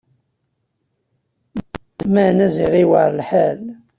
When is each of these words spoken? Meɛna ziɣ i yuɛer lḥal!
Meɛna 2.13 2.47
ziɣ 2.55 2.73
i 2.75 2.81
yuɛer 2.83 3.09
lḥal! 3.19 3.61